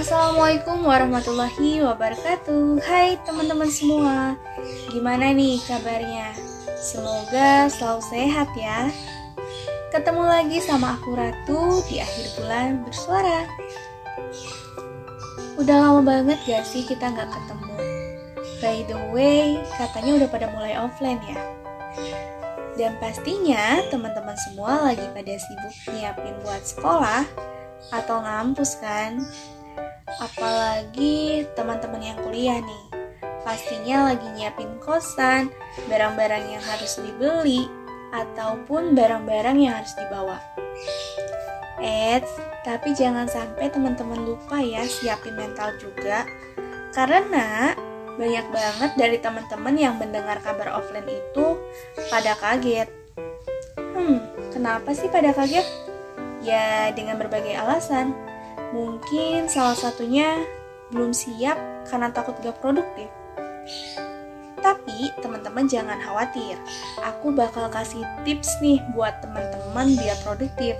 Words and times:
Assalamualaikum 0.00 0.88
warahmatullahi 0.88 1.84
wabarakatuh. 1.84 2.80
Hai 2.88 3.20
teman-teman 3.20 3.68
semua 3.68 4.32
Gimana 4.88 5.28
nih 5.28 5.60
kabarnya? 5.68 6.32
Semoga 6.80 7.68
selalu 7.68 8.00
sehat 8.08 8.48
ya. 8.56 8.88
Ketemu 9.92 10.24
lagi 10.24 10.56
sama 10.64 10.96
aku 10.96 11.12
Ratu 11.12 11.84
di 11.84 12.00
akhir 12.00 12.32
bulan 12.40 12.80
bersuara. 12.80 13.44
Udah 15.60 15.76
lama 15.76 16.00
banget 16.00 16.40
gak 16.48 16.64
sih 16.64 16.80
kita 16.88 17.12
gak 17.12 17.28
ketemu? 17.28 17.76
By 18.64 18.80
the 18.88 18.96
way, 19.12 19.60
katanya 19.76 20.24
udah 20.24 20.28
pada 20.32 20.48
mulai 20.56 20.80
offline 20.80 21.20
ya. 21.28 21.44
Dan 22.80 22.96
pastinya 23.04 23.84
teman-teman 23.92 24.40
semua 24.48 24.80
lagi 24.80 25.04
pada 25.12 25.36
sibuk 25.36 25.76
nyiapin 25.92 26.40
buat 26.40 26.64
sekolah 26.64 27.28
atau 27.92 28.16
ngampus 28.24 28.80
kan 28.80 29.20
Apalagi 30.20 31.48
teman-teman 31.56 32.04
yang 32.04 32.18
kuliah 32.20 32.60
nih 32.60 32.90
Pastinya 33.40 34.12
lagi 34.12 34.28
nyiapin 34.36 34.68
kosan, 34.84 35.48
barang-barang 35.88 36.44
yang 36.52 36.60
harus 36.60 37.00
dibeli, 37.00 37.64
ataupun 38.12 38.92
barang-barang 38.92 39.56
yang 39.56 39.80
harus 39.80 39.96
dibawa. 39.96 40.36
Eits, 41.80 42.36
tapi 42.60 42.92
jangan 42.92 43.24
sampai 43.24 43.72
teman-teman 43.72 44.20
lupa 44.20 44.60
ya 44.60 44.84
siapin 44.84 45.32
mental 45.40 45.72
juga. 45.80 46.28
Karena 46.92 47.72
banyak 48.20 48.46
banget 48.52 48.90
dari 49.00 49.16
teman-teman 49.16 49.74
yang 49.80 49.96
mendengar 49.96 50.36
kabar 50.44 50.76
offline 50.76 51.08
itu 51.08 51.56
pada 52.12 52.36
kaget. 52.36 52.92
Hmm, 53.80 54.20
kenapa 54.52 54.92
sih 54.92 55.08
pada 55.08 55.32
kaget? 55.32 55.64
Ya, 56.44 56.92
dengan 56.92 57.16
berbagai 57.16 57.56
alasan. 57.56 58.12
Mungkin 58.70 59.50
salah 59.50 59.74
satunya 59.74 60.46
belum 60.94 61.10
siap 61.14 61.58
karena 61.90 62.10
takut 62.10 62.38
gak 62.42 62.58
produktif. 62.62 63.10
Tapi 64.60 65.10
teman-teman 65.24 65.64
jangan 65.66 65.96
khawatir, 65.98 66.60
aku 67.00 67.32
bakal 67.32 67.66
kasih 67.72 68.04
tips 68.22 68.60
nih 68.60 68.78
buat 68.92 69.18
teman-teman 69.24 69.96
biar 69.96 70.18
produktif. 70.20 70.76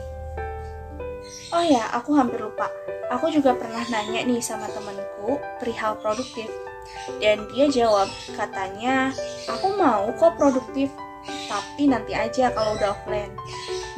Oh 1.51 1.65
ya, 1.65 1.89
aku 1.97 2.15
hampir 2.15 2.39
lupa. 2.39 2.71
Aku 3.11 3.27
juga 3.33 3.57
pernah 3.59 3.83
nanya 3.91 4.23
nih 4.23 4.39
sama 4.39 4.71
temanku 4.71 5.41
perihal 5.59 5.99
produktif. 5.99 6.47
Dan 7.19 7.49
dia 7.51 7.67
jawab, 7.67 8.07
katanya, 8.39 9.11
aku 9.51 9.75
mau 9.75 10.11
kok 10.15 10.39
produktif, 10.39 10.91
tapi 11.51 11.91
nanti 11.91 12.15
aja 12.15 12.55
kalau 12.55 12.79
udah 12.79 12.95
offline. 12.95 13.35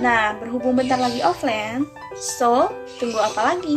Nah, 0.00 0.32
berhubung 0.40 0.78
bentar 0.78 0.96
lagi 0.96 1.20
offline, 1.20 1.84
So, 2.22 2.70
tunggu 3.02 3.18
apa 3.18 3.50
lagi? 3.50 3.74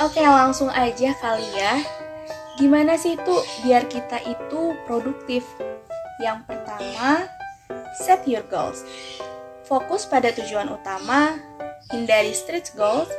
Oke, 0.00 0.24
langsung 0.24 0.72
aja 0.72 1.12
kali 1.20 1.44
ya. 1.52 1.76
Gimana 2.56 2.96
sih 2.96 3.20
tuh 3.20 3.44
biar 3.60 3.84
kita 3.84 4.24
itu 4.24 4.72
produktif? 4.88 5.44
Yang 6.24 6.48
pertama, 6.48 7.28
set 8.00 8.24
your 8.24 8.40
goals. 8.48 8.80
Fokus 9.68 10.08
pada 10.08 10.32
tujuan 10.32 10.72
utama, 10.72 11.36
hindari 11.92 12.32
stretch 12.32 12.72
goals. 12.72 13.12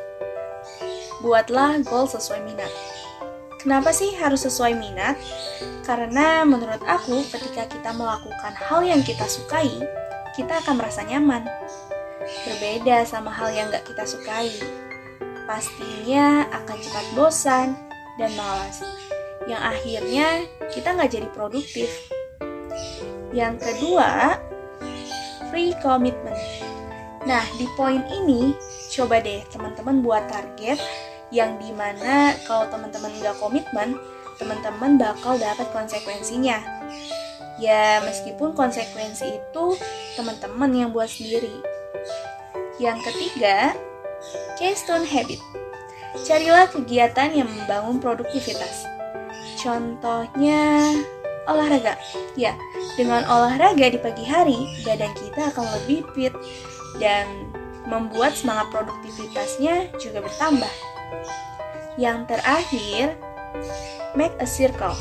Buatlah 1.21 1.85
goal 1.85 2.09
sesuai 2.09 2.41
minat. 2.49 2.73
Kenapa 3.61 3.93
sih 3.93 4.09
harus 4.17 4.41
sesuai 4.41 4.73
minat? 4.73 5.21
Karena 5.85 6.41
menurut 6.49 6.81
aku 6.89 7.29
ketika 7.29 7.69
kita 7.69 7.93
melakukan 7.93 8.57
hal 8.57 8.81
yang 8.81 9.05
kita 9.05 9.29
sukai, 9.29 9.69
kita 10.33 10.65
akan 10.65 10.81
merasa 10.81 11.05
nyaman 11.05 11.45
berbeda 12.47 13.03
sama 13.07 13.31
hal 13.31 13.51
yang 13.53 13.67
gak 13.71 13.85
kita 13.87 14.03
sukai. 14.05 14.51
Pastinya 15.43 16.47
akan 16.51 16.77
cepat 16.79 17.05
bosan 17.19 17.75
dan 18.15 18.31
malas, 18.39 18.79
yang 19.47 19.59
akhirnya 19.59 20.47
kita 20.71 20.95
nggak 20.95 21.11
jadi 21.11 21.27
produktif. 21.35 21.89
Yang 23.35 23.65
kedua, 23.65 24.39
free 25.51 25.75
commitment. 25.83 26.37
Nah, 27.27 27.43
di 27.59 27.67
poin 27.75 28.03
ini, 28.11 28.55
coba 28.93 29.19
deh 29.19 29.43
teman-teman 29.51 30.03
buat 30.03 30.27
target 30.29 30.79
yang 31.33 31.57
di 31.57 31.73
mana 31.73 32.37
kalau 32.45 32.69
teman-teman 32.69 33.09
nggak 33.19 33.35
komitmen, 33.41 33.97
teman-teman 34.37 35.01
bakal 35.01 35.35
dapat 35.39 35.65
konsekuensinya. 35.73 36.61
Ya, 37.57 38.01
meskipun 38.05 38.53
konsekuensi 38.53 39.39
itu 39.39 39.65
teman-teman 40.19 40.71
yang 40.73 40.89
buat 40.93 41.09
sendiri. 41.09 41.72
Yang 42.81 43.11
ketiga, 43.11 43.77
keystone 44.57 45.05
habit. 45.05 45.41
Carilah 46.25 46.69
kegiatan 46.69 47.33
yang 47.33 47.49
membangun 47.49 47.97
produktivitas. 47.97 48.85
Contohnya, 49.61 50.93
olahraga. 51.49 51.97
Ya, 52.37 52.57
dengan 52.95 53.25
olahraga 53.25 53.89
di 53.89 53.99
pagi 53.99 54.25
hari, 54.25 54.69
badan 54.85 55.13
kita 55.17 55.53
akan 55.53 55.65
lebih 55.81 56.05
fit 56.13 56.33
dan 57.01 57.27
membuat 57.89 58.33
semangat 58.37 58.71
produktivitasnya 58.71 59.91
juga 59.99 60.23
bertambah. 60.23 60.73
Yang 61.99 62.19
terakhir, 62.31 63.05
make 64.17 64.33
a 64.41 64.47
circle. 64.47 64.95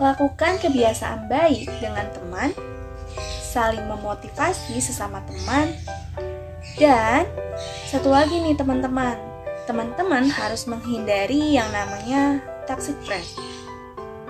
Lakukan 0.00 0.60
kebiasaan 0.60 1.28
baik 1.28 1.68
dengan 1.80 2.08
teman, 2.12 2.52
saling 3.40 3.84
memotivasi 3.88 4.76
sesama 4.80 5.24
teman, 5.24 5.72
dan 6.76 7.24
satu 7.88 8.12
lagi 8.12 8.36
nih 8.36 8.52
teman-teman, 8.52 9.16
teman-teman 9.64 10.28
harus 10.28 10.68
menghindari 10.68 11.56
yang 11.56 11.68
namanya 11.72 12.44
toxic 12.68 12.96
friend. 13.08 13.24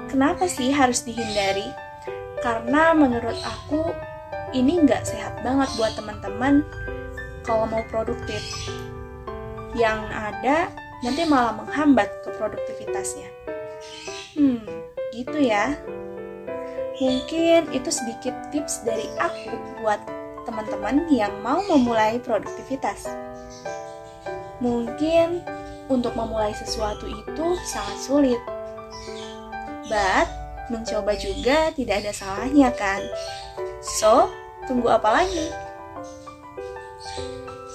Kenapa 0.06 0.46
sih 0.46 0.70
harus 0.70 1.02
dihindari? 1.02 1.66
Karena 2.38 2.94
menurut 2.94 3.34
aku 3.42 3.90
ini 4.54 4.78
nggak 4.86 5.02
sehat 5.02 5.42
banget 5.42 5.66
buat 5.74 5.92
teman-teman 5.98 6.62
kalau 7.42 7.66
mau 7.66 7.82
produktif. 7.90 8.40
Yang 9.74 10.00
ada 10.14 10.70
nanti 11.02 11.22
malah 11.26 11.58
menghambat 11.58 12.08
ke 12.22 12.30
produktivitasnya. 12.38 13.28
Hmm, 14.38 14.62
gitu 15.10 15.36
ya. 15.36 15.74
Mungkin 16.96 17.74
itu 17.76 17.90
sedikit 17.92 18.32
tips 18.54 18.86
dari 18.86 19.04
aku 19.20 19.52
buat 19.82 20.00
teman-teman 20.46 21.10
yang 21.10 21.34
mau 21.42 21.58
memulai 21.66 22.22
produktivitas. 22.22 23.10
Mungkin 24.62 25.42
untuk 25.90 26.14
memulai 26.14 26.54
sesuatu 26.54 27.04
itu 27.10 27.46
sangat 27.66 27.98
sulit. 28.00 28.40
But, 29.90 30.26
mencoba 30.70 31.14
juga 31.18 31.70
tidak 31.74 32.06
ada 32.06 32.12
salahnya 32.14 32.70
kan? 32.74 33.02
So, 33.82 34.30
tunggu 34.66 34.90
apa 34.90 35.22
lagi? 35.22 35.46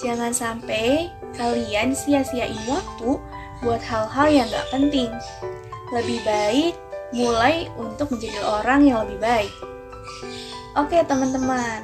Jangan 0.02 0.34
sampai 0.34 1.14
kalian 1.38 1.94
sia-siain 1.94 2.58
waktu 2.66 3.22
buat 3.62 3.80
hal-hal 3.86 4.28
yang 4.28 4.48
gak 4.50 4.68
penting. 4.74 5.12
Lebih 5.94 6.20
baik 6.26 6.74
mulai 7.14 7.68
untuk 7.78 8.09
menjadi 8.12 8.40
orang 8.44 8.88
yang 8.88 9.06
lebih 9.06 9.20
baik. 9.22 9.53
Oke 10.80 11.03
teman-teman, 11.03 11.84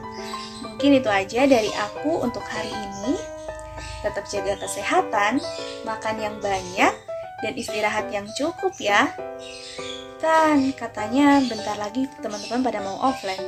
Mungkin 0.78 1.02
itu 1.02 1.10
aja 1.10 1.50
dari 1.50 1.74
aku 1.74 2.22
untuk 2.22 2.46
hari 2.46 2.70
ini. 2.70 3.18
Tetap 4.06 4.30
jaga 4.30 4.62
kesehatan, 4.62 5.42
makan 5.82 6.16
yang 6.22 6.38
banyak, 6.38 6.94
dan 7.42 7.54
istirahat 7.58 8.14
yang 8.14 8.30
cukup 8.38 8.78
ya. 8.78 9.10
Kan 10.22 10.70
katanya 10.78 11.42
bentar 11.50 11.82
lagi 11.82 12.06
teman-teman 12.22 12.62
pada 12.62 12.86
mau 12.86 12.94
offline. 13.10 13.42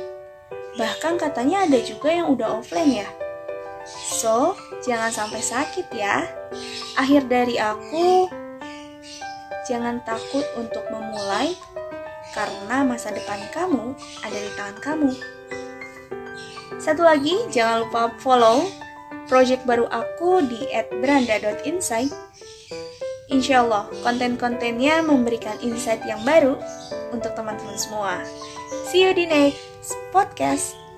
Bahkan 0.74 1.22
katanya 1.22 1.70
ada 1.70 1.78
juga 1.78 2.10
yang 2.10 2.34
udah 2.34 2.50
offline 2.50 3.06
ya. 3.06 3.08
So, 3.86 4.58
jangan 4.82 5.14
sampai 5.14 5.38
sakit 5.38 5.86
ya. 5.94 6.26
Akhir 6.98 7.30
dari 7.30 7.62
aku, 7.62 8.26
jangan 9.70 10.02
takut 10.02 10.42
untuk 10.58 10.82
memulai 10.90 11.54
karena 12.34 12.82
masa 12.82 13.14
depan 13.14 13.38
kamu 13.54 13.94
ada 14.26 14.34
di 14.34 14.50
tangan 14.58 14.78
kamu. 14.82 15.14
Satu 16.80 17.04
lagi, 17.04 17.36
jangan 17.52 17.84
lupa 17.84 18.08
follow 18.24 18.64
project 19.28 19.68
baru 19.68 19.84
aku 19.92 20.40
di 20.48 20.64
@branda.insight. 21.04 22.08
Insya 23.30 23.62
Allah, 23.62 23.86
konten-kontennya 24.02 25.04
memberikan 25.04 25.54
insight 25.60 26.02
yang 26.08 26.24
baru 26.26 26.56
untuk 27.14 27.36
teman-teman 27.36 27.76
semua. 27.76 28.24
See 28.90 29.04
you 29.04 29.12
di 29.12 29.28
next 29.28 29.94
podcast. 30.10 30.89